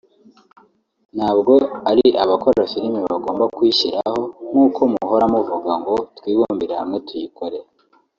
[1.15, 1.53] …)ntabwo
[1.89, 7.59] ari abakora filime bagomba kuyishyiraho nk’uko muhora muvuga ngo twibumbire hamwe tuyikore